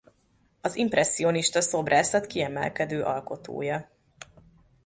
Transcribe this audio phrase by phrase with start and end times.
[0.61, 3.89] Az impresszionista szobrászat kiemelkedő alkotója.